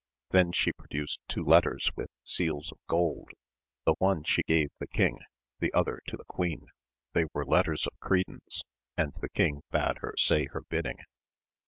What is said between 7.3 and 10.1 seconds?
were letters of credence, and the king bade